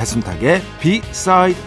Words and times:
배순탁의 0.00 0.62
비사이드 0.80 1.60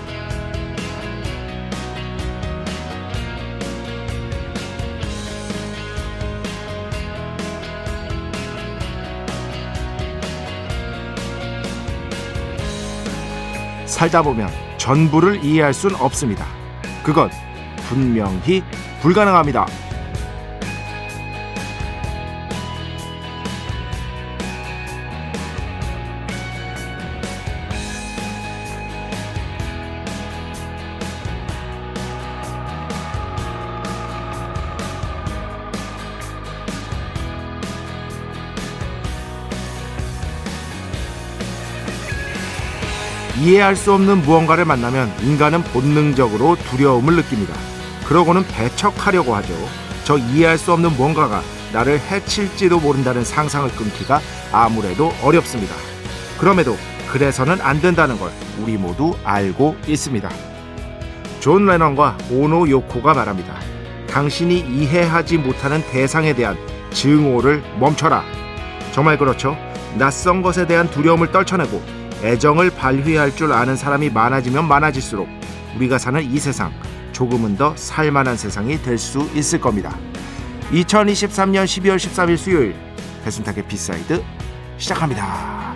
살다 13.86 14.24
보면 14.24 14.50
전부를 14.78 15.46
이해할 15.46 15.72
순 15.72 15.94
없습니다. 15.94 16.48
그건 17.04 17.30
분명히 17.88 18.64
불가능합니다. 19.04 19.68
이해할 43.44 43.76
수 43.76 43.92
없는 43.92 44.22
무언가를 44.22 44.64
만나면 44.64 45.12
인간은 45.22 45.64
본능적으로 45.64 46.56
두려움을 46.56 47.18
느낍니다. 47.18 47.54
그러고는 48.08 48.48
배척하려고 48.48 49.36
하죠. 49.36 49.54
저 50.06 50.18
이해할 50.18 50.58
수 50.58 50.72
없는 50.72 50.94
무언가가 50.94 51.42
나를 51.74 52.00
해칠지도 52.00 52.80
모른다는 52.80 53.26
상상을 53.26 53.70
끊기가 53.72 54.22
아무래도 54.54 55.12
어렵습니다. 55.22 55.76
그럼에도 56.40 56.78
그래서는 57.12 57.60
안 57.60 57.82
된다는 57.82 58.18
걸 58.18 58.32
우리 58.62 58.78
모두 58.78 59.14
알고 59.26 59.76
있습니다. 59.88 60.30
존 61.42 61.66
레넌과 61.66 62.18
오노 62.32 62.70
요코가 62.70 63.14
말합니다. 63.14 63.56
당신이 64.08 64.62
이해하지 64.62 65.40
못하는 65.40 65.84
대상에 65.92 66.34
대한 66.34 66.58
증오를 66.92 67.62
멈춰라. 67.78 68.24
정말 68.94 69.18
그렇죠. 69.18 69.58
낯선 69.98 70.42
것에 70.42 70.66
대한 70.66 70.90
두려움을 70.90 71.34
떨쳐내고 71.34 72.03
애정을 72.24 72.70
발휘할 72.72 73.36
줄 73.36 73.52
아는 73.52 73.76
사람이 73.76 74.10
많아지면 74.10 74.68
많아질수록 74.68 75.28
우리가 75.76 75.98
사는 75.98 76.22
이 76.24 76.40
세상 76.40 76.72
조금은 77.12 77.58
더 77.58 77.76
살만한 77.76 78.38
세상이 78.38 78.82
될 78.82 78.98
수 78.98 79.30
있을 79.36 79.60
겁니다. 79.60 79.98
2023년 80.72 81.66
12월 81.66 81.98
13일 81.98 82.38
수요일 82.38 82.76
배순탁의 83.24 83.68
B 83.68 83.79
side 83.79 84.24
시작합니다. 84.78 85.74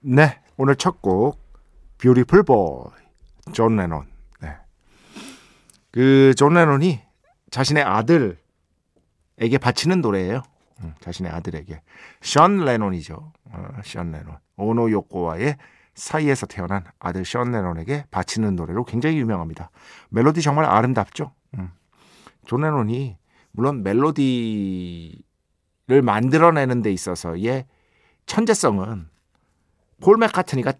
네, 0.00 0.38
오늘 0.56 0.76
첫 0.76 1.00
곡 1.00 1.40
Beautiful 1.98 2.42
Boy 2.44 2.90
존 3.52 3.76
레논. 3.76 4.06
네. 4.40 4.50
그 5.90 6.22
존 6.22 6.54
레논이 6.54 7.00
자신의 7.56 7.84
아들에게 7.84 8.36
바치는 9.62 10.02
노래예요. 10.02 10.42
음, 10.82 10.92
자신의 11.00 11.32
아들에게 11.32 11.80
션 12.20 12.58
레논이죠. 12.66 13.32
어, 13.44 13.68
션 13.82 14.12
레논 14.12 14.36
오노 14.58 14.90
요코와의 14.90 15.56
사이에서 15.94 16.44
태어난 16.44 16.84
아들 16.98 17.24
션 17.24 17.52
레논에게 17.52 18.04
바치는 18.10 18.56
노래로 18.56 18.84
굉장히 18.84 19.16
유명합니다. 19.16 19.70
멜로디 20.10 20.42
정말 20.42 20.66
아름답죠. 20.66 21.32
음. 21.56 21.70
존 22.44 22.60
레논이 22.60 23.16
물론 23.52 23.82
멜로디를 23.82 25.22
만들어내는 26.02 26.82
데 26.82 26.92
있어서의 26.92 27.64
천재성은 28.26 29.08
폴 30.02 30.18
맥카트니가 30.18 30.74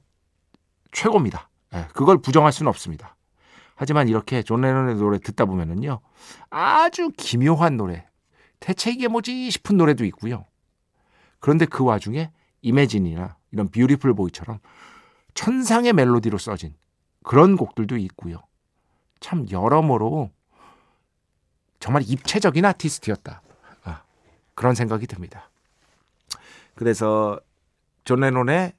최고입니다. 0.92 1.48
네, 1.72 1.86
그걸 1.94 2.18
부정할 2.18 2.52
수는 2.52 2.68
없습니다. 2.68 3.16
하지만 3.76 4.08
이렇게 4.08 4.42
존 4.42 4.62
레논의 4.62 4.96
노래 4.96 5.18
듣다 5.18 5.44
보면은요. 5.44 6.00
아주 6.50 7.10
기묘한 7.16 7.76
노래. 7.76 8.06
대체 8.58 8.90
이게 8.90 9.06
뭐지 9.06 9.50
싶은 9.50 9.76
노래도 9.76 10.04
있고요. 10.06 10.46
그런데 11.38 11.66
그 11.66 11.84
와중에 11.84 12.32
Imagine이나 12.62 13.36
이런 13.52 13.68
Beautiful 13.68 14.14
Boy처럼 14.14 14.58
천상의 15.34 15.92
멜로디로 15.92 16.38
써진 16.38 16.74
그런 17.22 17.56
곡들도 17.56 17.98
있고요. 17.98 18.42
참 19.20 19.46
여러모로 19.50 20.30
정말 21.78 22.02
입체적인 22.06 22.64
아티스트였다. 22.64 23.42
아, 23.84 24.02
그런 24.54 24.74
생각이 24.74 25.06
듭니다. 25.06 25.50
그래서 26.74 27.38
존 28.04 28.20
레논의 28.20 28.72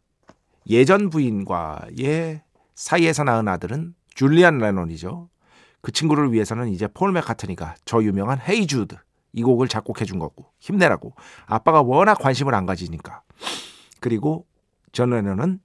예전 0.70 1.10
부인과의 1.12 2.42
사이에서 2.74 3.24
낳은 3.24 3.48
아들은 3.48 3.94
줄리안 4.18 4.58
레논이죠. 4.58 5.30
그 5.82 5.92
친구를 5.92 6.34
위해서는 6.34 6.70
이제 6.70 6.88
폴 6.88 7.12
맥카트니가 7.12 7.76
저 7.86 8.02
유명한 8.02 8.40
Hey 8.40 8.66
Jude 8.66 8.98
이 9.32 9.44
곡을 9.44 9.68
작곡해 9.68 10.06
준 10.06 10.18
거고 10.18 10.52
힘내라고 10.60 11.14
아빠가 11.46 11.84
워낙 11.84 12.16
관심을 12.16 12.56
안 12.56 12.66
가지니까 12.66 13.22
그리고 14.00 14.48
존 14.92 15.12
레논은 15.12 15.60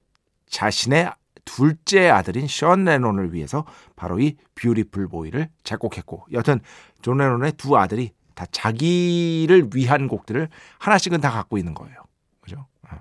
자신의 0.51 1.13
둘째 1.47 2.11
아들인 2.11 2.47
션 2.47 2.85
레논을 2.85 3.33
위해서 3.33 3.65
바로 3.97 4.21
이 4.21 4.37
Beautiful 4.55 5.09
Boy를 5.09 5.49
작곡했고 5.65 6.27
여튼 6.33 6.61
존 7.01 7.17
레논의 7.17 7.53
두 7.53 7.79
아들이 7.79 8.13
다 8.35 8.45
자기를 8.53 9.71
위한 9.75 10.09
곡들을 10.09 10.51
하나씩은 10.79 11.23
다 11.23 11.31
갖고 11.31 11.57
있는 11.57 11.73
거예요. 11.73 11.97
그죠? 12.43 12.67
어. 12.83 12.99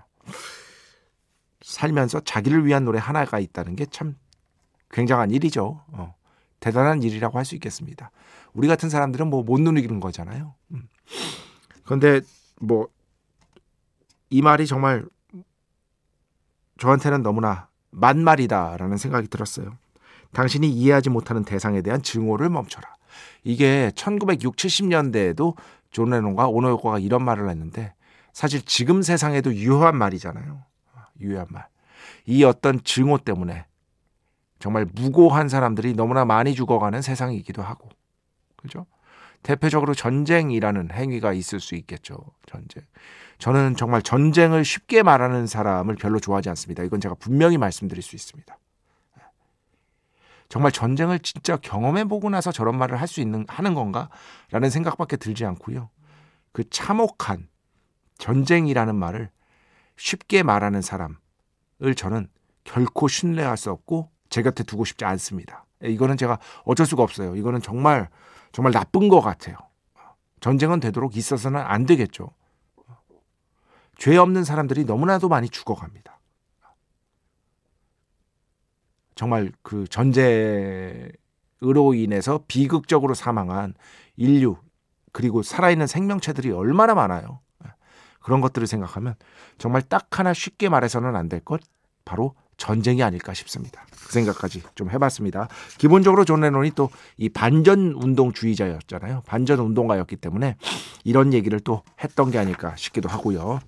살면서 1.62 2.22
자기를 2.22 2.66
위한 2.66 2.86
노래 2.86 3.00
하나가 3.00 3.38
있다는 3.38 3.76
게 3.76 3.86
참 3.92 4.16
굉장한 4.92 5.32
일이죠. 5.32 5.84
어, 5.92 6.16
대단한 6.60 7.02
일이라고 7.04 7.38
할 7.38 7.46
수 7.46 7.56
있겠습니다. 7.56 8.12
우리 8.54 8.68
같은 8.68 8.90
사람들은 8.90 9.28
뭐 9.30 9.44
못 9.44 9.60
누리는 9.62 10.00
거잖아요. 10.00 10.54
음. 10.72 10.88
그런데 11.84 12.22
뭐 12.60 12.88
이 14.32 14.42
말이 14.42 14.66
정말 14.66 15.06
저한테는 16.80 17.22
너무나 17.22 17.68
맞말이다라는 17.92 18.98
생각이 18.98 19.28
들었어요. 19.28 19.78
당신이 20.32 20.70
이해하지 20.70 21.10
못하는 21.10 21.44
대상에 21.44 21.82
대한 21.82 22.02
증오를 22.02 22.50
멈춰라. 22.50 22.88
이게 23.44 23.92
1960, 23.94 24.56
70년대에도 24.56 25.56
존 25.92 26.12
레논과 26.12 26.48
오노요코가 26.48 27.00
이런 27.00 27.24
말을 27.26 27.50
했는데 27.50 27.94
사실 28.32 28.62
지금 28.62 29.02
세상에도 29.02 29.54
유효한 29.54 29.98
말이잖아요. 29.98 30.64
유효한 31.20 31.48
말. 31.50 31.68
이 32.26 32.46
어떤 32.46 32.82
증오 32.86 33.18
때문에 33.18 33.66
정말 34.62 34.86
무고한 34.94 35.50
사람들이 35.50 35.96
너무나 35.96 36.24
많이 36.24 36.54
죽어가는 36.54 37.02
세상이기도 37.02 37.64
하고. 37.64 37.90
그죠? 38.56 38.86
대표적으로 39.42 39.96
전쟁이라는 39.96 40.92
행위가 40.92 41.34
있을 41.34 41.60
수 41.60 41.74
있겠죠. 41.76 42.18
전쟁. 42.46 42.84
저는 43.40 43.76
정말 43.76 44.04
전쟁을 44.04 44.64
쉽게 44.64 45.02
말하는 45.02 45.48
사람을 45.48 45.96
별로 45.96 46.20
좋아하지 46.20 46.50
않습니다. 46.50 46.84
이건 46.84 47.02
제가 47.02 47.16
분명히 47.16 47.58
말씀드릴 47.58 48.04
수 48.04 48.16
있습니다. 48.16 48.56
정말 50.48 50.72
전쟁을 50.72 51.20
진짜 51.20 51.58
경험해 51.58 52.04
보고 52.06 52.30
나서 52.30 52.52
저런 52.52 52.78
말을 52.78 53.00
할 53.02 53.08
수 53.08 53.20
있는 53.20 53.46
하는 53.48 53.74
건가라는 53.74 54.70
생각밖에 54.70 55.18
들지 55.18 55.44
않고요. 55.44 55.90
그 56.52 56.70
참혹한 56.70 57.48
전쟁이라는 58.20 58.94
말을 58.94 59.32
쉽게 59.96 60.44
말하는 60.44 60.82
사람을 60.84 61.16
저는 61.96 62.28
결코 62.64 63.08
신뢰할 63.08 63.58
수 63.58 63.72
없고 63.72 64.12
제 64.32 64.42
곁에 64.42 64.64
두고 64.64 64.86
싶지 64.86 65.06
않습니다. 65.06 65.68
예, 65.86 65.90
이거는 65.92 66.18
제가 66.18 66.40
어쩔 66.66 66.88
수가 66.88 67.04
없어요. 67.04 67.36
이거는 67.36 67.62
정말 67.62 68.10
정말 68.54 68.74
나쁜 68.74 69.10
것 69.10 69.22
같아요. 69.22 69.58
전쟁은 70.40 70.80
되도록 70.80 71.18
있어서는 71.18 71.62
안 71.62 71.86
되겠죠. 71.86 72.32
죄 73.98 74.18
없는 74.18 74.44
사람들이 74.44 74.86
너무나도 74.86 75.30
많이 75.30 75.50
죽어갑니다. 75.50 76.20
정말 79.16 79.52
그 79.62 79.88
전쟁으로 79.88 81.14
인해서 81.94 82.44
비극적으로 82.48 83.14
사망한 83.14 83.76
인류 84.16 84.58
그리고 85.12 85.44
살아있는 85.44 85.88
생명체들이 85.88 86.52
얼마나 86.52 86.96
많아요. 86.96 87.42
그런 88.22 88.42
것들을 88.42 88.68
생각하면 88.68 89.16
정말 89.58 89.82
딱 89.84 90.20
하나 90.20 90.34
쉽게 90.34 90.70
말해서는 90.70 91.16
안 91.16 91.30
될 91.30 91.42
것 91.44 91.62
바로 92.06 92.36
전쟁이 92.62 93.02
아닐까 93.02 93.34
싶습니다. 93.34 93.84
그 94.06 94.14
생각까지 94.14 94.62
좀 94.76 94.92
해봤습니다. 94.92 95.48
기본적으로 95.80 96.26
존 96.26 96.42
레논이 96.42 96.72
또 96.72 96.92
이 97.18 97.28
반전 97.30 97.94
운동주의자였잖아요. 97.96 99.24
반전 99.26 99.60
운동가였기 99.60 100.16
때문에 100.18 100.58
이런 101.04 101.34
얘기를 101.34 101.60
또 101.60 101.82
했던 102.04 102.30
게 102.30 102.38
아닐까 102.38 102.76
싶기도 102.76 103.10
하고요. 103.10 103.60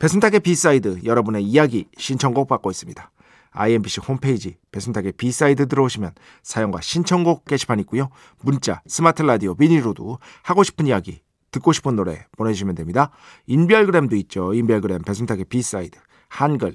배순탁의 0.00 0.40
B 0.40 0.52
side 0.52 1.00
여러분의 1.04 1.44
이야기 1.44 1.86
신청곡 1.96 2.48
받고 2.48 2.70
있습니다. 2.70 3.10
IMBC 3.52 4.00
홈페이지 4.00 4.56
배순탁의 4.72 5.12
B 5.12 5.23
side 5.23 5.68
들어오시면 5.68 6.12
사연과 6.42 6.80
신청곡 6.80 7.44
게시판 7.44 7.78
있고요. 7.80 8.08
문자, 8.40 8.82
스마트 8.86 9.22
라디오, 9.22 9.54
미니로도 9.56 10.18
하고 10.42 10.64
싶은 10.64 10.86
이야기, 10.86 11.22
듣고 11.52 11.72
싶은 11.72 11.94
노래 11.94 12.26
보내주시면 12.36 12.74
됩니다. 12.74 13.10
인별그램도 13.46 14.16
있죠. 14.16 14.54
인별그램 14.54 15.02
배순탁의 15.02 15.44
B 15.44 15.55
side 15.55 15.98
한글, 16.28 16.74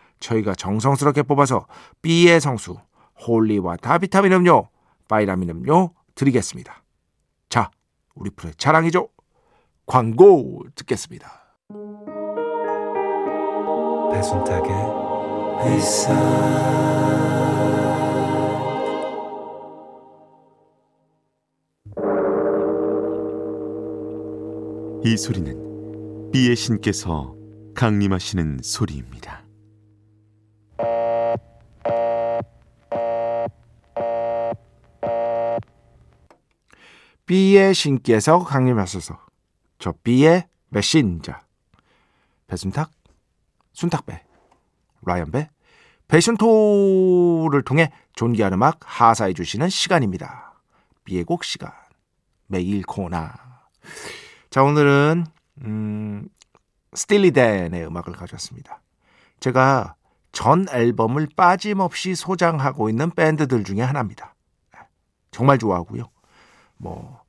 저희가 0.21 0.55
정성스럽게 0.55 1.23
뽑아서 1.23 1.67
B의 2.01 2.39
성수, 2.39 2.77
holy 3.27 3.58
water 3.58 3.97
비타민 3.97 4.31
음료, 4.31 4.69
바이라민 5.09 5.49
음료 5.49 5.93
드리겠습니다. 6.15 6.83
자, 7.49 7.69
우리 8.15 8.29
프로의 8.29 8.55
자랑이죠. 8.57 9.09
광고 9.85 10.63
듣겠습니다. 10.75 11.29
배순탁의 14.13 14.71
회사 15.65 16.13
이 25.03 25.17
소리는 25.17 26.31
비의 26.31 26.55
신께서 26.55 27.35
강림하시는 27.73 28.59
소리입니다. 28.61 29.50
B의 37.31 37.73
신께서 37.73 38.43
강림하셔서 38.43 39.17
저 39.79 39.93
B의 40.03 40.49
메신저 40.67 41.33
배순탁 42.45 42.91
순탁배 43.71 44.21
라이언배 45.03 45.49
배순토를 46.09 47.61
통해 47.63 47.93
존귀한 48.15 48.51
음악 48.51 48.79
하사해 48.83 49.31
주시는 49.31 49.69
시간입니다. 49.69 50.61
B의 51.05 51.23
곡 51.23 51.45
시간 51.45 51.71
매일 52.47 52.81
코나 52.83 53.33
자 54.49 54.61
오늘은 54.63 55.25
음, 55.63 56.27
스틸리덴의 56.93 57.85
음악을 57.85 58.11
가져왔습니다. 58.11 58.81
제가 59.39 59.95
전 60.33 60.67
앨범을 60.69 61.29
빠짐없이 61.37 62.13
소장하고 62.15 62.89
있는 62.89 63.09
밴드들 63.09 63.63
중에 63.63 63.79
하나입니다. 63.79 64.35
정말 65.31 65.57
좋아하고요. 65.59 66.09
뭐 66.75 67.20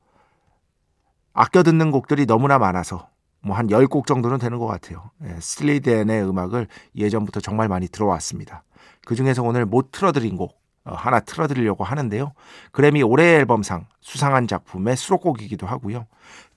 아껴 1.33 1.63
듣는 1.63 1.91
곡들이 1.91 2.27
너무나 2.27 2.59
많아서 2.59 3.09
뭐 3.43 3.57
한 3.57 3.67
10곡 3.67 4.07
정도는 4.07 4.39
되는 4.39 4.59
것 4.59 4.67
같아요. 4.67 5.11
예, 5.25 5.37
스틸리덴의 5.41 6.29
음악을 6.29 6.69
예전부터 6.97 7.41
정말 7.41 7.69
많이 7.69 7.89
들어왔습니다. 7.89 8.63
그 9.05 9.15
중에서 9.15 9.43
오늘 9.43 9.67
못 9.67 9.91
틀어드린 9.91 10.37
곡 10.37 10.61
어, 10.85 10.95
하나 10.95 11.21
틀어드리려고 11.21 11.85
하는데요. 11.85 12.33
그래미 12.73 13.03
올해 13.03 13.37
앨범상 13.37 13.87
수상한 14.01 14.47
작품의 14.47 14.97
수록곡이기도 14.97 15.67
하고요. 15.67 16.07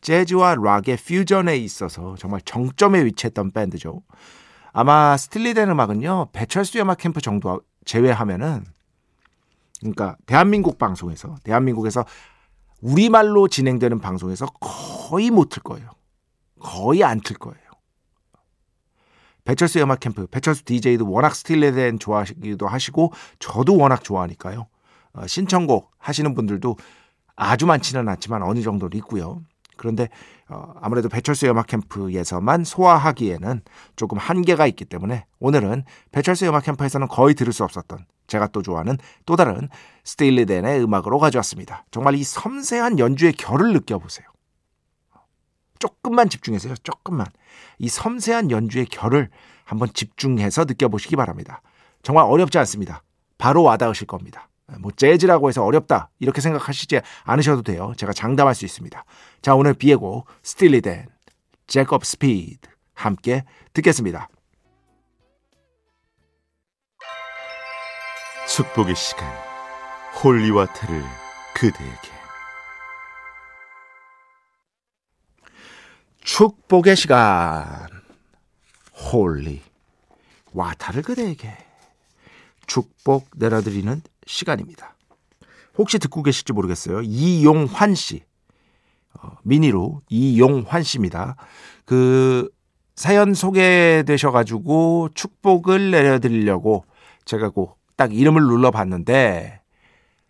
재즈와 0.01 0.55
락의 0.55 0.97
퓨전에 0.97 1.57
있어서 1.57 2.15
정말 2.17 2.41
정점에 2.41 3.03
위치했던 3.05 3.51
밴드죠. 3.51 4.01
아마 4.73 5.15
스틸리덴 5.17 5.69
음악은요. 5.69 6.29
배철수 6.33 6.79
음악 6.79 6.97
캠프 6.97 7.21
정도 7.21 7.61
제외하면은 7.85 8.65
그러니까 9.79 10.17
대한민국 10.25 10.77
방송에서 10.77 11.35
대한민국에서 11.43 12.05
우리말로 12.81 13.47
진행되는 13.47 13.99
방송에서 13.99 14.45
거의 14.59 15.31
못 15.31 15.49
틀 15.49 15.63
거예요. 15.63 15.89
거의 16.59 17.03
안 17.03 17.19
틀 17.21 17.37
거예요. 17.37 17.59
배철수 19.43 19.79
음악 19.79 19.99
캠프, 19.99 20.25
배철수 20.27 20.63
DJ도 20.65 21.09
워낙 21.09 21.35
스틸레덴 21.35 21.99
좋아하시기도 21.99 22.67
하시고 22.67 23.13
저도 23.39 23.77
워낙 23.77 24.03
좋아하니까요. 24.03 24.67
어, 25.13 25.27
신청곡 25.27 25.91
하시는 25.99 26.33
분들도 26.33 26.77
아주 27.35 27.65
많지는 27.67 28.09
않지만 28.09 28.41
어느 28.41 28.61
정도는 28.61 28.97
있고요. 28.99 29.41
그런데 29.77 30.09
어, 30.47 30.73
아무래도 30.79 31.09
배철수 31.09 31.47
음악 31.47 31.67
캠프에서만 31.67 32.63
소화하기에는 32.63 33.61
조금 33.95 34.17
한계가 34.17 34.67
있기 34.67 34.85
때문에 34.85 35.25
오늘은 35.39 35.83
배철수 36.11 36.45
음악 36.47 36.65
캠프에서는 36.65 37.07
거의 37.07 37.33
들을 37.33 37.51
수 37.51 37.63
없었던 37.63 38.05
제가 38.27 38.47
또 38.47 38.61
좋아하는 38.61 38.97
또 39.25 39.35
다른 39.35 39.69
스틸리덴의 40.03 40.83
음악으로 40.83 41.17
가져왔습니다. 41.19 41.85
정말 41.91 42.15
이 42.15 42.23
섬세한 42.23 42.99
연주의 42.99 43.33
결을 43.33 43.73
느껴보세요. 43.73 44.27
조금만 45.79 46.29
집중해서요. 46.29 46.75
조금만. 46.83 47.27
이 47.79 47.89
섬세한 47.89 48.51
연주의 48.51 48.85
결을 48.85 49.29
한번 49.63 49.89
집중해서 49.93 50.65
느껴보시기 50.65 51.15
바랍니다. 51.15 51.61
정말 52.01 52.25
어렵지 52.25 52.57
않습니다. 52.59 53.03
바로 53.37 53.63
와닿으실 53.63 54.07
겁니다. 54.07 54.47
뭐 54.79 54.91
재즈라고 54.91 55.49
해서 55.49 55.63
어렵다 55.63 56.09
이렇게 56.19 56.41
생각하시지 56.41 57.01
않으셔도 57.23 57.61
돼요. 57.61 57.93
제가 57.97 58.13
장담할 58.13 58.55
수 58.55 58.65
있습니다. 58.65 59.05
자 59.41 59.55
오늘 59.55 59.73
비에고 59.73 60.25
스틸리덴 60.43 61.07
잭업 61.67 62.05
스피드 62.05 62.67
함께 62.93 63.43
듣겠습니다. 63.73 64.29
축복의 68.47 68.95
시간 68.95 69.27
holy 70.23 70.48
water를 70.48 71.03
그대에게 71.55 72.15
축복의 76.21 76.95
시간 76.95 77.87
holy 78.93 79.61
water를 80.53 81.03
그대에게 81.03 81.55
축복 82.65 83.29
내려드리는 83.35 84.01
시간입니다. 84.25 84.95
혹시 85.77 85.99
듣고 85.99 86.23
계실지 86.23 86.53
모르겠어요. 86.53 87.01
이용환 87.01 87.95
씨 87.95 88.23
어, 89.19 89.31
미니로 89.43 90.01
이용환 90.09 90.83
씨입니다. 90.83 91.35
그 91.85 92.49
사연 92.95 93.33
소개되셔가지고 93.33 95.09
축복을 95.13 95.91
내려드리려고 95.91 96.85
제가 97.25 97.49
꼭 97.49 97.85
딱 97.97 98.13
이름을 98.13 98.41
눌러봤는데 98.41 99.61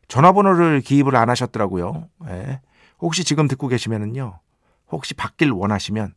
전화번호를 0.07 0.81
기입을 0.81 1.15
안 1.15 1.29
하셨더라고요. 1.29 2.09
네. 2.25 2.61
혹시 2.99 3.23
지금 3.23 3.47
듣고 3.47 3.67
계시면은요. 3.67 4.39
혹시 4.91 5.13
받길 5.15 5.51
원하시면 5.51 6.13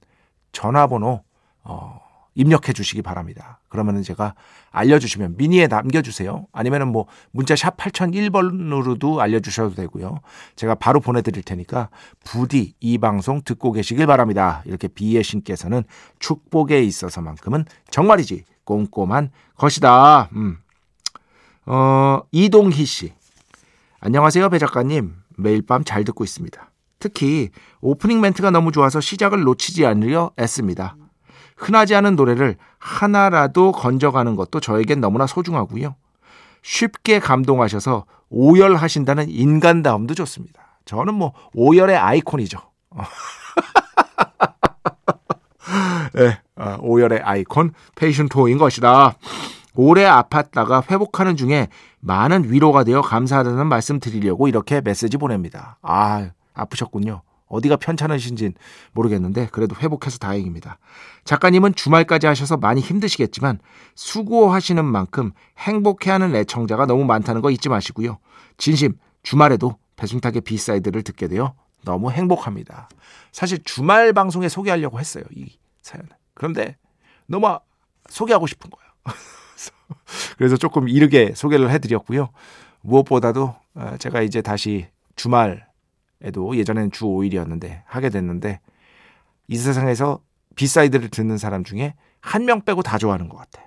전화번호 0.53 1.23
어, 1.65 2.01
입력해 2.39 2.73
주시기 2.73 3.03
바랍니다. 3.03 3.59
그러면은 3.69 4.05
제가 4.05 4.35
알려주시면 4.71 5.35
미니에 5.37 5.67
남겨주세요. 5.67 6.47
아니면은 6.53 6.87
뭐 6.87 7.07
문자 7.33 7.57
샵 7.57 7.77
8001번으로도 7.77 9.19
알려주셔도 9.19 9.75
되고요. 9.75 10.21
제가 10.55 10.77
바로 10.77 11.01
보내드릴 11.01 11.43
테니까 11.43 11.91
부디 12.25 12.75
이 12.79 12.97
방송 12.99 13.43
듣고 13.43 13.73
계시길 13.73 14.07
바랍니다. 14.07 14.63
이렇게 14.67 14.87
비의 14.87 15.25
신께서는 15.25 15.83
축복에 16.21 16.81
있어서만큼은 16.85 17.65
정말이지 17.91 18.45
꼼꼼한 18.65 19.31
것이다. 19.57 20.29
음. 20.35 20.59
어, 21.67 22.21
이동희 22.31 22.85
씨. 22.85 23.15
안녕하세요, 23.99 24.49
배 24.51 24.59
작가님. 24.59 25.13
매일 25.37 25.63
밤 25.63 25.83
잘 25.83 26.05
듣고 26.05 26.23
있습니다. 26.23 26.71
특히 27.01 27.51
오프닝 27.81 28.21
멘트가 28.21 28.53
너무 28.53 28.71
좋아서 28.71 29.01
시작을 29.01 29.43
놓치지 29.43 29.87
않으려 29.87 30.31
애씁니다. 30.39 30.97
흔하지 31.59 31.95
않은 31.97 32.17
노래를 32.17 32.57
하나라도 32.79 33.73
건져가는 33.73 34.35
것도 34.37 34.61
저에겐 34.61 35.01
너무나 35.01 35.27
소중하고요. 35.27 35.97
쉽게 36.63 37.19
감동하셔서 37.19 38.05
오열하신다는 38.31 39.29
인간다움도 39.29 40.15
좋습니다. 40.15 40.81
저는 40.85 41.15
뭐 41.15 41.33
오열의 41.55 41.97
아이콘이죠. 41.97 42.59
네, 46.15 46.41
오열의 46.81 47.21
아이콘 47.21 47.73
페이션토인 47.97 48.59
것이다. 48.59 49.15
오래 49.75 50.05
아팠다가 50.05 50.91
회복하는 50.91 51.37
중에 51.37 51.69
많은 52.01 52.51
위로가 52.51 52.85
되어 52.85 53.03
감사하다는 53.03 53.67
말씀 53.67 54.01
드리려고 54.01 54.49
이렇게 54.49 54.81
메시지 54.81 55.17
보냅니다. 55.17 55.79
아, 55.83 56.31
아프셨군요. 56.55 57.23
어디가 57.49 57.77
편찮으신진 57.77 58.55
모르겠는데 58.93 59.49
그래도 59.53 59.75
회복해서 59.77 60.19
다행입니다. 60.19 60.79
작가님은 61.25 61.75
주말까지 61.75 62.27
하셔서 62.27 62.57
많이 62.57 62.81
힘드시겠지만 62.81 63.59
수고하시는 63.95 64.85
만큼 64.85 65.33
행복해하는 65.59 66.35
애청자가 66.37 66.87
너무 66.87 67.05
많다는 67.05 67.41
거 67.41 67.51
잊지 67.51 67.69
마시고요. 67.69 68.19
진심 68.57 68.95
주말에도 69.23 69.77
배순탁의 69.97 70.43
B 70.43 70.49
side를 70.49 71.03
듣게 71.03 71.29
되어 71.29 71.55
너무 71.85 72.11
행복합니다. 72.11 72.89
사실 73.33 73.59
주말 73.65 74.13
방송에 74.13 74.49
소개하려고 74.49 74.99
했어요. 74.99 75.25
이 75.35 75.59
사연을. 75.83 76.09
그런데 76.35 76.77
너무 77.27 77.59
소개하고 78.09 78.47
싶은 78.47 78.71
거예요. 78.71 78.91
그래서 80.39 80.57
조금 80.57 80.89
이르게 80.89 81.33
소개를 81.35 81.71
해드렸고요. 81.71 82.31
무엇보다도 82.81 83.55
어, 83.75 83.97
제가 83.99 84.23
이제 84.23 84.41
다시 84.43 84.89
주말 85.17 85.68
에도 86.23 86.57
예전에는 86.57 86.91
주 86.91 87.05
5일이었는데 87.05 87.83
하게 87.87 88.09
됐는데 88.11 88.61
이 89.47 89.57
세상에서 89.57 90.21
B 90.57 90.62
side를 90.62 91.09
듣는 91.11 91.39
사람 91.39 91.63
중에 91.65 91.95
한 92.21 92.45
명 92.45 92.65
빼고 92.65 92.83
다 92.83 92.99
좋아하는 92.99 93.29
것 93.29 93.37
같아. 93.37 93.63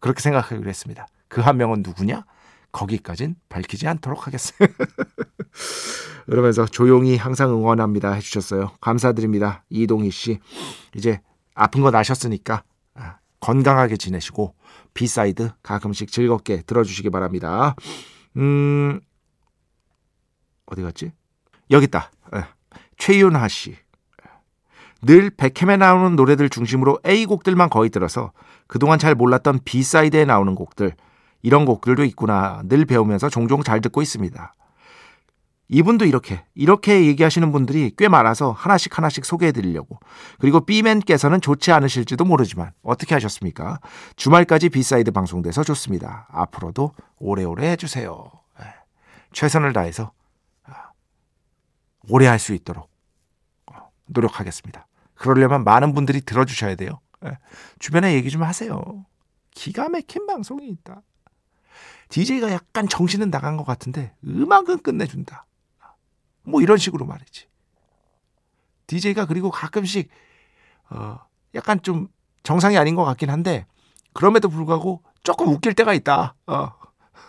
그렇게 0.00 0.20
생각하기로 0.20 0.68
했습니다. 0.68 1.06
그 1.28 1.40
한 1.40 1.56
명은 1.56 1.82
누구냐? 1.82 2.24
거기까진 2.72 3.36
밝히지 3.48 3.86
않도록 3.88 4.26
하겠어요. 4.26 4.68
그러면서 6.26 6.66
조용히 6.66 7.16
항상 7.16 7.50
응원합니다 7.50 8.12
해주셨어요. 8.12 8.72
감사드립니다. 8.80 9.64
이동희 9.70 10.10
씨. 10.10 10.38
이제 10.94 11.20
아픈 11.54 11.82
거 11.82 11.90
나셨으니까 11.90 12.64
아, 12.94 13.18
건강하게 13.40 13.96
지내시고 13.96 14.54
B 14.94 15.05
side 15.05 15.50
가끔씩 15.62 16.10
즐겁게 16.10 16.62
들어주시기 16.62 17.10
바랍니다. 17.10 17.74
음, 18.36 19.00
어디 20.66 20.82
갔지? 20.82 21.12
여기 21.70 21.84
있다. 21.84 22.10
예. 22.36 22.44
최윤하 22.98 23.48
씨. 23.48 23.76
늘 25.02 25.30
배캠에 25.30 25.76
나오는 25.76 26.16
노래들 26.16 26.48
중심으로 26.48 26.98
A곡들만 27.06 27.68
거의 27.68 27.90
들어서 27.90 28.32
그동안 28.66 28.98
잘 28.98 29.14
몰랐던 29.14 29.60
B 29.64 29.74
side에 29.74 30.24
나오는 30.24 30.54
곡들, 30.54 30.94
이런 31.42 31.66
곡들도 31.66 32.04
있구나 32.04 32.62
늘 32.64 32.86
배우면서 32.86 33.28
종종 33.28 33.62
잘 33.62 33.82
듣고 33.82 34.00
있습니다. 34.00 34.54
이분도 35.68 36.04
이렇게 36.04 36.44
이렇게 36.54 37.06
얘기하시는 37.06 37.50
분들이 37.52 37.92
꽤 37.96 38.08
많아서 38.08 38.52
하나씩 38.52 38.96
하나씩 38.96 39.24
소개해 39.24 39.52
드리려고 39.52 39.98
그리고 40.38 40.64
B 40.64 40.69
man께서는 40.69 41.40
좋지 41.40 41.72
않으실지도 41.72 42.24
모르지만 42.24 42.72
어떻게 42.82 43.14
하셨습니까? 43.14 43.80
주말까지 44.16 44.68
B 44.68 44.76
side 44.76 45.10
방송돼서 45.10 45.64
좋습니다. 45.64 46.28
앞으로도 46.30 46.92
오래오래 47.18 47.70
해주세요. 47.72 48.30
예. 48.60 48.66
최선을 49.32 49.72
다해서 49.72 50.04
아, 50.04 50.23
오래 52.08 52.26
할 52.26 52.38
수 52.38 52.52
있도록 52.54 52.90
어, 53.72 53.90
노력하겠습니다. 54.06 54.86
그러려면 55.14 55.64
많은 55.64 55.94
분들이 55.94 56.20
들어주셔야 56.20 56.74
돼요. 56.74 57.00
예. 57.24 57.38
주변에 57.78 58.14
얘기 58.14 58.30
좀 58.30 58.42
하세요. 58.42 59.06
기가 59.52 59.88
막힌 59.88 60.26
방송이 60.26 60.68
있다. 60.68 61.02
DJ가 62.08 62.50
약간 62.52 62.88
정신은 62.88 63.30
나간 63.30 63.56
것 63.56 63.64
같은데 63.64 64.14
음악은 64.24 64.82
끝내준다. 64.82 65.46
뭐 66.42 66.60
이런 66.60 66.76
식으로 66.76 67.06
말이지. 67.06 67.48
DJ가 68.86 69.26
그리고 69.26 69.50
가끔씩 69.50 70.10
어 70.90 71.18
약간 71.54 71.80
좀 71.82 72.08
정상이 72.42 72.76
아닌 72.76 72.94
것 72.94 73.04
같긴 73.04 73.30
한데 73.30 73.66
그럼에도 74.12 74.48
불구하고 74.48 75.02
조금 75.22 75.48
웃길 75.48 75.74
때가 75.74 75.94
있다. 75.94 76.34
어. 76.46 76.72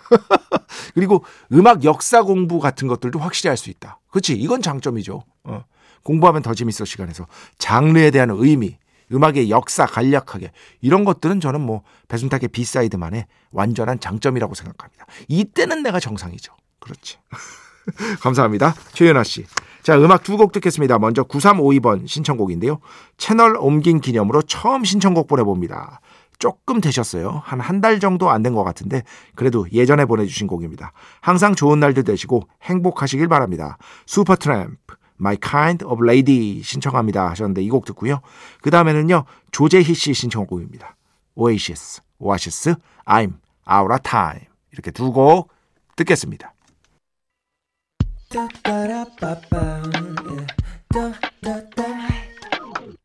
그리고 0.96 1.24
음악 1.52 1.84
역사 1.84 2.24
공부 2.24 2.60
같은 2.60 2.88
것들도 2.88 3.20
확실히 3.20 3.50
할 3.50 3.58
수 3.58 3.70
있다. 3.70 4.00
그렇지? 4.10 4.34
이건 4.34 4.62
장점이죠. 4.64 5.24
어. 5.44 5.64
공부하면 6.04 6.42
더 6.42 6.54
재밌어 6.54 6.86
시간에서 6.86 7.28
장르에 7.58 8.12
대한 8.12 8.30
의미, 8.32 8.78
음악의 9.12 9.50
역사 9.50 9.86
간략하게 9.86 10.52
이런 10.82 11.04
것들은 11.06 11.40
저는 11.40 11.62
뭐 11.62 11.84
배순탁의 12.08 12.50
비사이드만의 12.50 13.26
완전한 13.52 14.00
장점이라고 14.00 14.56
생각합니다. 14.56 15.06
이때는 15.28 15.84
내가 15.84 16.00
정상이죠. 16.00 16.54
그렇지. 16.80 17.18
감사합니다. 18.22 18.74
최연아 18.94 19.24
씨. 19.24 19.46
자, 19.84 19.96
음악 19.98 20.24
두 20.24 20.38
곡 20.38 20.52
듣겠습니다. 20.54 20.98
먼저 20.98 21.24
9352번 21.24 22.08
신청곡인데요. 22.08 22.80
채널 23.18 23.56
옮긴 23.58 24.02
기념으로 24.02 24.42
처음 24.44 24.84
신청곡 24.84 25.28
보내봅니다. 25.28 26.00
조금 26.40 26.82
되셨어요. 26.82 27.42
한 27.44 27.60
한 27.62 27.82
달 27.82 28.00
정도 28.00 28.30
안 28.30 28.44
된 28.44 28.54
것 28.56 28.64
같은데 28.64 29.04
그래도 29.36 29.68
예전에 29.72 30.06
보내주신 30.06 30.48
곡입니다. 30.48 30.92
항상 31.22 31.56
좋은 31.56 31.80
날들 31.80 32.04
되시고 32.04 32.48
행복하시길 32.64 33.28
바랍니다. 33.28 33.78
슈퍼트램프 34.06 34.96
My 35.20 35.38
Kind 35.38 35.86
of 35.86 36.04
Lady 36.06 36.62
신청합니다 36.64 37.30
하셨는데 37.30 37.62
이 37.64 37.70
곡 37.70 37.86
듣고요. 37.86 38.22
그 38.62 38.70
다음에는요 38.72 39.26
조재희 39.52 39.94
씨 39.94 40.14
신청곡입니다. 40.14 40.96
오에시스, 41.36 42.02
오아시스, 42.20 42.76
I'm 43.06 43.34
Out 43.70 43.92
of 43.94 44.00
Time 44.04 44.46
이렇게 44.72 44.92
두 44.92 45.12
곡 45.12 45.50
듣겠습니다. 45.96 46.54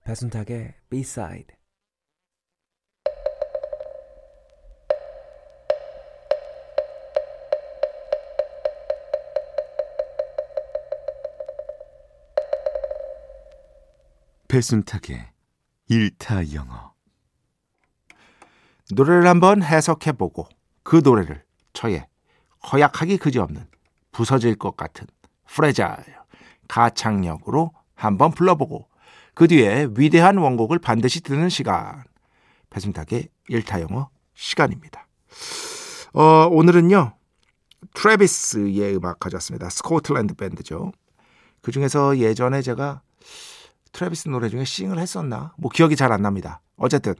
배순탁의 0.04 0.74
B-side 0.88 1.46
배순탁의 14.50 15.28
일타 15.86 16.52
영어 16.54 16.92
노래를 18.90 19.28
한번 19.28 19.62
해석해보고 19.62 20.48
그 20.82 21.00
노래를 21.04 21.44
저의 21.72 22.04
허약하기 22.72 23.18
그지없는 23.18 23.64
부서질 24.10 24.56
것 24.56 24.76
같은 24.76 25.06
fragile 25.46 26.04
가창력으로 26.66 27.70
한번 27.94 28.32
불러보고 28.32 28.88
그 29.34 29.46
뒤에 29.46 29.86
위대한 29.96 30.36
원곡을 30.38 30.80
반드시 30.80 31.20
듣는 31.20 31.48
시간 31.48 32.02
배순탁의 32.70 33.28
일타 33.46 33.80
영어 33.82 34.10
시간입니다. 34.34 35.06
어, 36.12 36.48
오늘은요 36.50 37.14
트래비스의 37.94 38.96
음악 38.96 39.20
가져왔습니다. 39.20 39.70
스코틀랜드 39.70 40.34
밴드죠. 40.34 40.90
그 41.62 41.70
중에서 41.70 42.18
예전에 42.18 42.62
제가 42.62 43.02
트래비스 43.92 44.28
노래 44.28 44.48
중에 44.48 44.64
Sing을 44.64 44.98
했었나? 44.98 45.52
뭐 45.58 45.70
기억이 45.70 45.96
잘 45.96 46.12
안 46.12 46.22
납니다. 46.22 46.60
어쨌든 46.76 47.14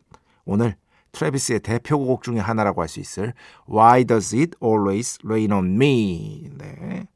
오늘 0.45 0.77
트래비스의 1.13 1.61
대표곡 1.61 2.23
중에 2.23 2.39
하나라고 2.39 2.81
할 2.83 2.89
수 2.89 3.01
있을 3.01 3.35
Why 3.69 4.05
Does 4.05 4.35
It 4.37 4.53
Always 4.63 5.19
Rain 5.25 5.53
on 5.53 5.75
Me? 5.75 6.49
네. 6.57 7.07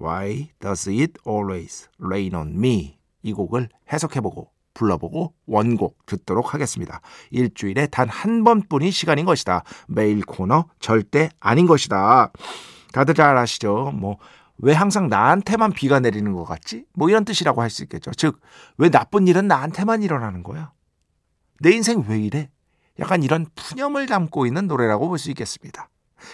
Why 0.00 0.50
Does 0.60 0.90
It 0.90 1.14
Always 1.26 1.88
Rain 2.00 2.34
on 2.34 2.48
Me? 2.54 2.98
이 3.22 3.32
곡을 3.32 3.68
해석해보고 3.92 4.50
불러보고 4.74 5.32
원곡 5.46 6.04
듣도록 6.06 6.52
하겠습니다. 6.52 7.00
일주일에 7.30 7.86
단 7.86 8.08
한 8.08 8.44
번뿐인 8.44 8.90
시간인 8.90 9.24
것이다. 9.24 9.62
매일 9.88 10.22
코너 10.22 10.66
절대 10.80 11.30
아닌 11.40 11.66
것이다. 11.66 12.30
다들 12.92 13.14
잘 13.14 13.36
아시죠? 13.38 13.90
뭐 13.94 14.18
왜 14.58 14.72
항상 14.72 15.08
나한테만 15.08 15.72
비가 15.72 16.00
내리는 16.00 16.32
것 16.32 16.44
같지? 16.44 16.84
뭐 16.94 17.08
이런 17.08 17.24
뜻이라고 17.24 17.60
할 17.62 17.70
수 17.70 17.82
있겠죠. 17.84 18.10
즉, 18.12 18.40
왜 18.78 18.88
나쁜 18.90 19.28
일은 19.28 19.48
나한테만 19.48 20.02
일어나는 20.02 20.42
거야? 20.42 20.72
내 21.60 21.70
인생 21.72 22.04
왜 22.08 22.18
이래? 22.20 22.50
약간 22.98 23.22
이런 23.22 23.46
푸념을 23.54 24.06
담고 24.06 24.46
있는 24.46 24.66
노래라고 24.66 25.08
볼 25.08 25.18
수 25.18 25.30
있겠습니다. 25.30 25.88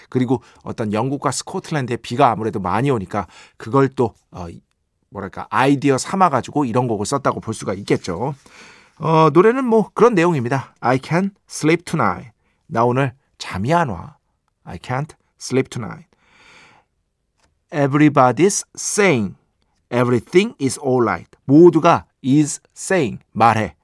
그리고 0.09 0.43
어떤 0.62 0.93
영국과 0.93 1.33
스코틀랜드에 1.33 1.97
비가 1.97 2.31
아무래도 2.31 2.61
많이 2.61 2.91
오니까 2.91 3.26
그걸 3.57 3.88
또 3.88 4.14
어, 4.31 4.47
뭐랄까 5.11 5.47
아이디어 5.50 5.99
삼아 5.99 6.29
가지고 6.31 6.64
이런 6.64 6.87
곡을 6.87 7.05
썼다고 7.05 7.41
볼 7.41 7.52
수가 7.52 7.75
있겠죠. 7.75 8.35
어, 8.99 9.31
노래는 9.31 9.64
뭐 9.64 9.91
그런 9.93 10.14
내용입니다. 10.14 10.75
I 10.81 10.99
can't 10.99 11.33
sleep 11.50 11.85
tonight. 11.85 12.31
나 12.69 12.85
오늘 12.85 13.12
잠이 13.38 13.75
안 13.75 13.88
와. 13.88 14.17
I 14.62 14.79
can't 14.79 15.11
sleep 15.41 15.69
tonight. 15.69 16.07
Everybody's 17.73 18.64
saying 18.76 19.37
Everything 19.91 20.55
is 20.61 20.79
alright. 20.81 21.29
모두가 21.45 22.07
is 22.25 22.61
saying 22.76 23.19
말해. 23.33 23.75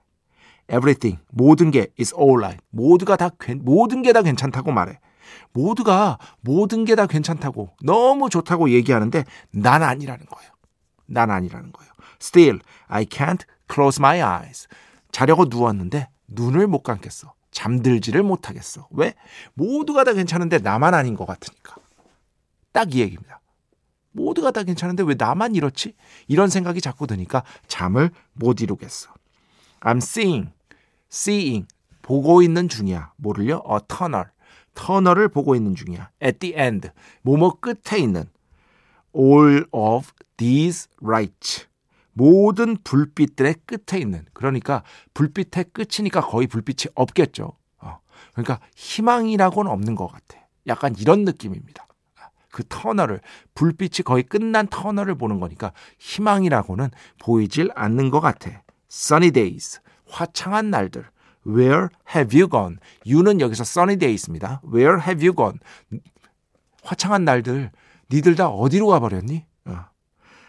Everything 0.71 1.19
모든 1.31 1.71
게 1.71 1.89
is 1.99 2.15
alright. 2.15 2.61
모두가 2.71 3.17
다 3.17 3.31
괜- 3.41 3.61
모든 3.65 4.03
게 4.03 4.13
다 4.13 4.23
괜찮다고 4.23 4.73
말해. 4.73 4.99
모두가 5.53 6.19
모든 6.41 6.85
게 6.85 6.95
다 6.95 7.07
괜찮다고 7.07 7.71
너무 7.83 8.31
좋다고 8.31 8.71
얘기하는데 8.71 9.25
난 9.51 9.83
아니라는 9.83 10.25
거예요. 10.27 10.51
난 11.07 11.31
아니라는 11.31 11.73
거예요. 11.73 11.91
Still, 12.21 12.61
I 12.87 13.05
can't 13.05 13.43
close 13.71 14.01
my 14.01 14.21
eyes. 14.21 14.67
자려고 15.13 15.45
누웠는데 15.47 16.09
눈을 16.29 16.67
못 16.67 16.83
감겠어. 16.83 17.35
잠들지를 17.51 18.23
못하겠어. 18.23 18.89
왜? 18.93 19.15
모두가 19.55 20.05
다 20.05 20.13
괜찮은데 20.15 20.59
나만 20.59 20.95
아닌 20.95 21.15
것 21.17 21.27
같으니까. 21.27 21.77
딱 22.73 22.95
이 22.95 23.01
얘기입니다. 23.01 23.41
모두가 24.13 24.51
다 24.51 24.63
괜찮은데 24.63 25.03
왜 25.05 25.15
나만 25.17 25.55
이렇지? 25.55 25.95
이런 26.27 26.49
생각이 26.49 26.81
자꾸 26.81 27.07
드니까 27.07 27.43
잠을 27.67 28.11
못 28.33 28.61
이루겠어. 28.61 29.11
I'm 29.81 29.99
seeing, 29.99 30.51
seeing, 31.11 31.67
보고 32.03 32.43
있는 32.43 32.69
중이야. 32.69 33.13
뭐를요? 33.17 33.63
A 33.71 33.79
tunnel. 33.87 34.27
터널을 34.75 35.29
보고 35.29 35.55
있는 35.55 35.75
중이야. 35.75 36.11
At 36.23 36.39
the 36.39 36.55
end, 36.57 36.91
뭐뭐 37.23 37.59
끝에 37.61 37.99
있는 38.01 38.25
all 39.15 39.65
of 39.73 40.13
these 40.37 40.89
lights. 41.03 41.67
모든 42.13 42.77
불빛들의 42.83 43.57
끝에 43.67 44.01
있는. 44.01 44.25
그러니까 44.33 44.83
불빛의 45.15 45.67
끝이니까 45.73 46.21
거의 46.21 46.47
불빛이 46.47 46.93
없겠죠. 46.95 47.57
어. 47.79 47.99
그러니까 48.33 48.61
희망이라고는 48.77 49.71
없는 49.71 49.95
것 49.95 50.09
같아. 50.09 50.39
약간 50.67 50.95
이런 50.99 51.25
느낌입니다. 51.25 51.88
그 52.59 52.65
터널을 52.69 53.21
불빛이 53.55 54.03
거의 54.05 54.25
끝난 54.25 54.67
터널을 54.67 55.15
보는 55.15 55.39
거니까 55.39 55.73
희망이라고는 56.01 56.91
보이질 57.21 57.71
않는 57.77 58.11
것 58.11 58.21
같아. 58.21 58.65
Sunny 58.91 59.31
days. 59.31 59.81
화창한 60.09 60.69
날들. 60.69 61.05
Where 61.47 61.87
have 62.13 62.37
you 62.37 62.51
gone? 62.51 62.79
you는 63.07 63.41
여기서 63.41 63.63
sunny 63.63 63.97
days입니다. 63.97 64.61
Where 64.65 65.01
have 65.01 65.25
you 65.25 65.37
gone? 65.37 65.61
화창한 66.83 67.25
날들 67.25 67.71
니들 68.11 68.35
다 68.35 68.49
어디로 68.49 68.89
가버렸니? 68.89 69.45
어. 69.67 69.85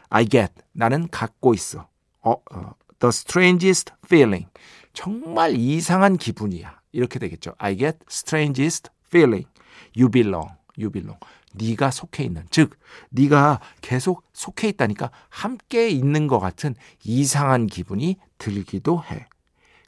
I 0.10 0.28
get 0.28 0.52
나는 0.72 1.10
갖고 1.10 1.54
있어. 1.54 1.88
어, 2.24 2.32
어, 2.32 2.74
the 2.98 3.10
strangest 3.10 3.94
feeling 4.04 4.48
정말 4.94 5.56
이상한 5.56 6.18
기분이야. 6.18 6.80
이렇게 6.92 7.20
되겠죠. 7.20 7.54
I 7.60 7.78
get 7.78 8.00
strangest 8.10 8.90
feeling. 9.06 9.48
You 9.96 10.10
belong. 10.10 10.50
You 10.76 10.90
belong. 10.90 11.20
네가 11.56 11.92
속해 11.92 12.24
있는 12.24 12.44
즉 12.50 12.78
네가 13.10 13.60
계속 13.82 14.24
속해 14.34 14.68
있다니까 14.70 15.12
함께 15.30 15.90
있는 15.90 16.28
것 16.28 16.40
같은 16.40 16.76
이상한 17.04 17.68
기분이 17.68 18.18
들기도 18.38 19.04
해. 19.04 19.28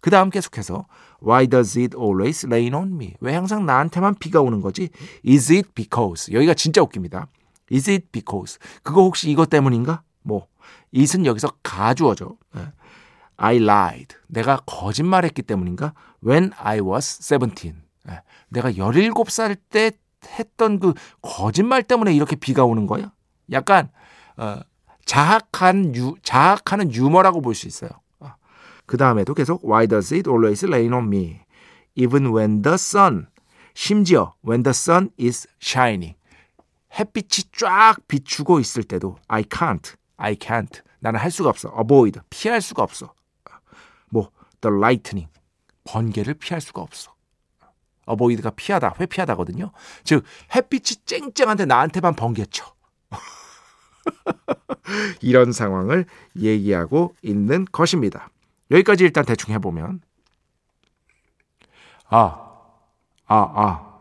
그 0.01 0.09
다음 0.09 0.29
계속해서 0.29 0.85
Why 1.23 1.47
does 1.47 1.77
it 1.77 1.95
always 1.95 2.45
rain 2.47 2.73
on 2.73 2.93
me? 2.93 3.13
왜 3.19 3.35
항상 3.35 3.65
나한테만 3.65 4.15
비가 4.15 4.41
오는 4.41 4.61
거지? 4.61 4.89
Is 5.27 5.51
it 5.51 5.69
because? 5.75 6.33
여기가 6.33 6.55
진짜 6.55 6.81
웃깁니다. 6.81 7.27
Is 7.71 7.89
it 7.89 8.07
because? 8.11 8.57
그거 8.81 9.03
혹시 9.03 9.29
이것 9.29 9.49
때문인가? 9.49 10.01
뭐 10.23 10.47
it은 10.95 11.25
여기서 11.25 11.53
가주어죠. 11.63 12.37
예. 12.57 12.71
I 13.37 13.57
lied. 13.57 14.15
내가 14.27 14.57
거짓말했기 14.65 15.43
때문인가? 15.43 15.93
When 16.25 16.51
I 16.57 16.79
was 16.79 17.23
17. 17.23 17.75
예. 18.09 18.21
내가 18.49 18.71
17살 18.71 19.57
때 19.69 19.91
했던 20.27 20.79
그 20.79 20.93
거짓말 21.21 21.83
때문에 21.83 22.13
이렇게 22.13 22.35
비가 22.35 22.63
오는 22.65 22.87
거야? 22.87 23.11
약간 23.51 23.89
어, 24.37 24.59
자학한 25.05 25.95
유, 25.95 26.15
자학하는 26.23 26.93
유머라고 26.93 27.41
볼 27.41 27.55
수 27.55 27.67
있어요. 27.67 27.89
그 28.85 28.97
다음에도 28.97 29.33
계속 29.33 29.63
Why 29.63 29.87
does 29.87 30.13
it 30.13 30.29
always 30.29 30.65
rain 30.65 30.93
on 30.93 31.05
me? 31.05 31.41
Even 31.95 32.35
when 32.35 32.61
the 32.61 32.75
sun 32.75 33.27
심지어 33.73 34.33
when 34.45 34.63
the 34.63 34.71
sun 34.71 35.11
is 35.19 35.47
shining 35.61 36.15
햇빛이 36.99 37.49
쫙 37.57 37.95
비추고 38.07 38.59
있을 38.59 38.83
때도 38.83 39.17
I 39.27 39.43
can't, 39.43 39.95
I 40.17 40.35
can't 40.35 40.81
나는 40.99 41.21
할 41.21 41.31
수가 41.31 41.49
없어 41.49 41.73
avoid 41.79 42.19
피할 42.29 42.61
수가 42.61 42.83
없어 42.83 43.13
뭐 44.09 44.29
the 44.59 44.75
lightning 44.75 45.31
번개를 45.85 46.33
피할 46.33 46.59
수가 46.59 46.81
없어 46.81 47.13
avoid가 48.05 48.51
피하다 48.51 48.95
회피하다거든요 48.99 49.71
즉 50.03 50.23
햇빛이 50.55 51.05
쨍쨍한데 51.05 51.65
나한테만 51.65 52.15
번개 52.15 52.45
쳐 52.45 52.73
이런 55.21 55.51
상황을 55.51 56.05
얘기하고 56.37 57.15
있는 57.21 57.65
것입니다. 57.71 58.29
여기까지 58.71 59.03
일단 59.03 59.25
대충 59.25 59.53
해보면 59.53 60.01
아, 62.09 62.49
아, 63.27 63.35
아. 63.55 63.91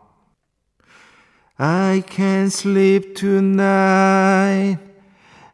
I 1.57 2.01
can't 2.01 2.47
sleep 2.47 3.13
tonight. 3.13 4.79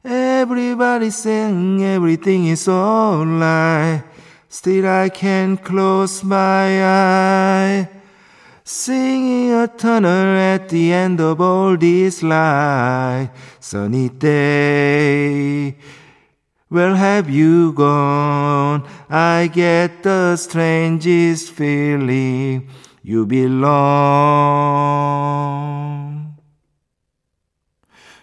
Everybody 0.03 1.07
saying 1.07 1.83
everything 1.83 2.47
is 2.47 2.69
alright. 2.69 4.03
Still 4.49 4.87
I 4.87 5.09
can't 5.09 5.61
close 5.61 6.25
my 6.25 6.81
eye. 6.81 7.96
Singing 8.69 9.53
a 9.53 9.65
tunnel 9.65 10.35
at 10.35 10.67
the 10.67 10.91
end 10.91 11.21
of 11.21 11.39
all 11.39 11.77
this 11.77 12.21
light. 12.21 13.31
Sunny 13.61 14.09
day. 14.09 15.77
Where 16.67 16.93
have 16.93 17.29
you 17.29 17.71
gone? 17.71 18.85
I 19.09 19.47
get 19.53 20.03
the 20.03 20.35
strangest 20.35 21.53
feeling 21.53 22.67
you 23.01 23.25
belong. 23.25 23.63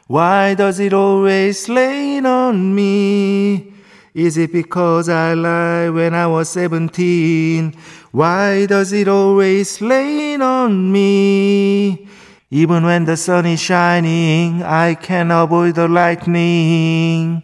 Why 0.06 0.52
does 0.52 0.78
it 0.78 0.92
always 0.92 1.66
rain 1.70 2.26
on 2.26 2.74
me? 2.74 3.72
Is 4.12 4.36
it 4.36 4.52
because 4.52 5.08
I 5.08 5.32
lied 5.32 5.94
when 5.94 6.12
I 6.14 6.26
was 6.26 6.50
17? 6.50 7.74
Why 8.14 8.66
does 8.68 8.92
it 8.92 9.08
always 9.08 9.82
rain 9.82 10.40
on 10.40 10.92
me? 10.92 12.06
Even 12.48 12.84
when 12.84 13.06
the 13.06 13.16
sun 13.16 13.44
is 13.44 13.60
shining, 13.60 14.62
I 14.62 14.94
can 14.94 15.32
avoid 15.32 15.74
the 15.74 15.90
lightning. 15.90 17.42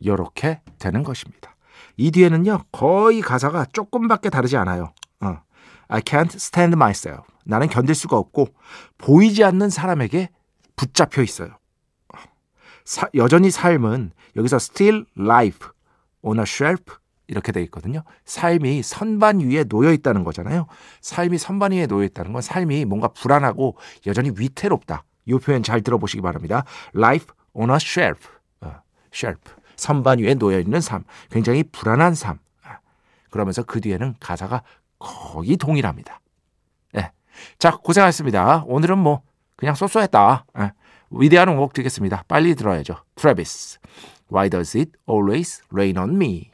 이렇게 0.00 0.62
되는 0.78 1.02
것입니다. 1.02 1.54
이 1.98 2.10
뒤에는요, 2.10 2.64
거의 2.72 3.20
가사가 3.20 3.66
조금밖에 3.66 4.30
다르지 4.30 4.56
않아요. 4.56 4.94
어. 5.20 5.42
I 5.88 6.00
can't 6.00 6.34
stand 6.34 6.74
myself. 6.74 7.24
나는 7.44 7.68
견딜 7.68 7.94
수가 7.94 8.16
없고, 8.16 8.48
보이지 8.96 9.44
않는 9.44 9.68
사람에게 9.68 10.30
붙잡혀 10.74 11.20
있어요. 11.20 11.50
사, 12.86 13.08
여전히 13.14 13.50
삶은 13.50 14.12
여기서 14.36 14.56
still 14.56 15.04
life 15.18 15.68
on 16.22 16.38
a 16.38 16.44
shelf 16.44 16.96
이렇게 17.28 17.52
돼 17.52 17.62
있거든요. 17.64 18.02
삶이 18.24 18.82
선반 18.82 19.40
위에 19.40 19.64
놓여 19.64 19.92
있다는 19.92 20.24
거잖아요. 20.24 20.66
삶이 21.00 21.38
선반 21.38 21.72
위에 21.72 21.86
놓여 21.86 22.04
있다는 22.04 22.32
건 22.32 22.42
삶이 22.42 22.84
뭔가 22.84 23.08
불안하고 23.08 23.76
여전히 24.06 24.30
위태롭다. 24.36 25.04
이 25.26 25.32
표현 25.34 25.62
잘 25.62 25.82
들어보시기 25.82 26.22
바랍니다. 26.22 26.64
Life 26.94 27.28
on 27.52 27.70
a 27.70 27.76
shelf. 27.76 28.28
어, 28.60 28.72
shelf. 29.12 29.40
선반 29.76 30.18
위에 30.20 30.34
놓여 30.34 30.60
있는 30.60 30.80
삶. 30.80 31.04
굉장히 31.30 31.64
불안한 31.64 32.14
삶. 32.14 32.38
아, 32.62 32.78
그러면서 33.30 33.62
그 33.62 33.80
뒤에는 33.80 34.14
가사가 34.20 34.62
거의 34.98 35.56
동일합니다. 35.56 36.20
네. 36.92 37.10
자, 37.58 37.72
고생하셨습니다. 37.72 38.64
오늘은 38.66 38.98
뭐 38.98 39.22
그냥 39.56 39.74
so 39.74 39.86
so했다. 39.86 40.46
예. 40.60 40.72
위대한 41.10 41.56
곡 41.56 41.72
듣겠습니다. 41.72 42.24
빨리 42.28 42.54
들어야죠. 42.54 42.96
트래비스. 43.14 43.78
Why 44.32 44.48
does 44.48 44.76
it 44.76 44.92
always 45.08 45.62
rain 45.72 45.98
on 45.98 46.16
me? 46.16 46.50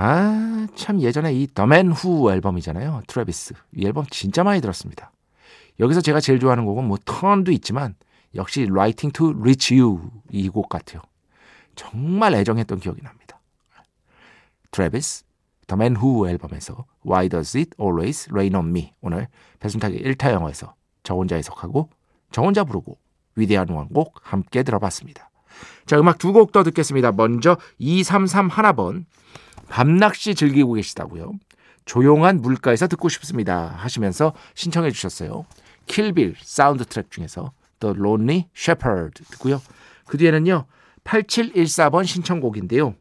아, 0.00 0.68
참 0.76 1.00
예전에 1.00 1.32
이 1.34 1.48
The 1.52 1.71
Man 1.71 1.90
Who 1.90 2.30
앨범이잖아요. 2.30 3.02
트래비스. 3.08 3.54
이 3.74 3.84
앨범 3.84 4.06
진짜 4.10 4.44
많이 4.44 4.60
들었습니다. 4.60 5.10
여기서 5.80 6.00
제가 6.00 6.20
제일 6.20 6.38
좋아하는 6.38 6.64
곡은 6.64 6.84
뭐 6.84 6.98
Turn도 7.04 7.50
있지만 7.50 7.96
역시 8.36 8.62
Writing 8.70 9.12
to 9.12 9.30
Reach 9.36 9.74
You 9.76 10.00
이 10.30 10.48
곡 10.50 10.68
같아요. 10.68 11.02
정말 11.74 12.34
애정했던 12.34 12.78
기억이 12.78 13.02
납니다. 13.02 13.40
트래비스 14.70 15.24
The 15.66 15.81
Man 15.81 15.96
Who 15.96 16.28
앨범에서 16.28 16.84
Why 17.04 17.28
Does 17.28 17.58
It 17.58 17.70
Always 17.80 18.28
Rain 18.30 18.54
on 18.54 18.68
Me 18.68 18.92
오늘 19.00 19.26
배순탁의 19.58 20.00
1타 20.00 20.30
영어에서 20.32 20.74
저 21.02 21.14
혼자 21.14 21.34
해석하고 21.34 21.90
저 22.30 22.42
혼자 22.42 22.62
부르고 22.62 22.98
위대한 23.34 23.68
원곡 23.68 24.14
함께 24.22 24.62
들어봤습니다. 24.62 25.28
자 25.86 25.98
음악 25.98 26.18
두 26.18 26.32
곡 26.32 26.52
더 26.52 26.62
듣겠습니다. 26.62 27.10
먼저 27.12 27.56
233 27.78 28.48
하나번 28.48 29.06
밤낚시 29.68 30.34
즐기고 30.34 30.74
계시다고요. 30.74 31.32
조용한 31.84 32.42
물가에서 32.42 32.86
듣고 32.86 33.08
싶습니다 33.08 33.68
하시면서 33.76 34.34
신청해 34.54 34.90
주셨어요. 34.90 35.46
킬빌 35.86 36.34
사운드 36.42 36.84
트랙 36.84 37.10
중에서 37.10 37.52
The 37.80 37.94
Lonely 37.96 38.48
Shepherd 38.54 39.24
듣고요. 39.30 39.62
그 40.06 40.18
뒤에는요. 40.18 40.66
8714번 41.04 42.06
신청곡인데요. 42.06 42.94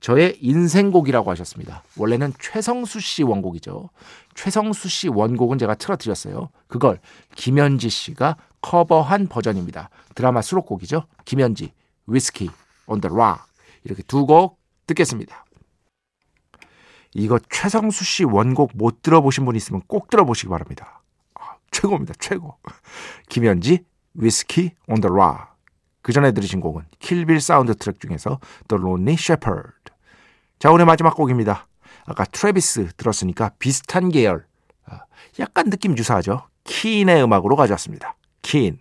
저의 0.00 0.38
인생곡이라고 0.40 1.30
하셨습니다. 1.32 1.84
원래는 1.98 2.32
최성수 2.40 3.00
씨 3.00 3.22
원곡이죠. 3.22 3.90
최성수 4.34 4.88
씨 4.88 5.08
원곡은 5.08 5.58
제가 5.58 5.74
틀어드렸어요. 5.74 6.48
그걸 6.68 7.00
김현지 7.36 7.90
씨가 7.90 8.36
커버한 8.62 9.26
버전입니다. 9.28 9.90
드라마 10.14 10.40
수록곡이죠. 10.40 11.04
김현지, 11.26 11.72
위스키, 12.06 12.48
the 12.86 13.14
rock 13.14 13.42
이렇게 13.84 14.02
두 14.02 14.24
곡 14.24 14.58
듣겠습니다. 14.86 15.44
이거 17.14 17.38
최성수 17.50 18.04
씨 18.04 18.24
원곡 18.24 18.72
못 18.74 19.02
들어보신 19.02 19.44
분 19.44 19.56
있으면 19.56 19.82
꼭 19.86 20.10
들어보시기 20.10 20.48
바랍니다. 20.48 21.02
아, 21.34 21.56
최고입니다. 21.70 22.14
최고. 22.18 22.56
김현지, 23.28 23.84
위스키, 24.14 24.72
on 24.88 25.00
the 25.00 25.12
rock 25.12 25.50
그 26.02 26.12
전에 26.12 26.32
들으신 26.32 26.60
곡은 26.60 26.84
킬빌 26.98 27.40
사운드 27.40 27.74
트랙 27.74 28.00
중에서 28.00 28.38
The 28.68 28.80
Lonely 28.80 29.14
Shepherd. 29.14 29.74
자, 30.58 30.70
오늘 30.70 30.86
마지막 30.86 31.14
곡입니다. 31.14 31.66
아까 32.06 32.24
트래비스 32.24 32.92
들었으니까 32.96 33.50
비슷한 33.58 34.08
계열. 34.08 34.46
아, 34.86 35.00
약간 35.38 35.68
느낌 35.70 35.96
유사하죠. 35.96 36.48
킨의 36.64 37.22
음악으로 37.22 37.56
가져왔습니다. 37.56 38.16
킨, 38.42 38.78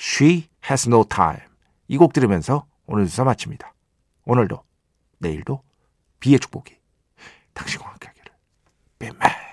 She 0.00 0.48
Has 0.68 0.88
No 0.88 1.04
Time. 1.04 1.40
이 1.88 1.98
곡 1.98 2.12
들으면서 2.12 2.66
오늘 2.86 3.06
수사 3.06 3.22
마칩니다. 3.24 3.72
오늘도, 4.24 4.62
내일도 5.18 5.62
비의 6.18 6.40
축복이 6.40 6.76
당신과 7.56 7.88
함께 7.88 8.08
하기를. 8.08 8.32
빼매. 8.98 9.45